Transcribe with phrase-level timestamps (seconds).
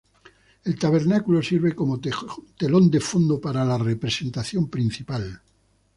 [0.63, 1.99] El tabernáculo sirve como
[2.57, 5.43] telón de fondo para la representación principal.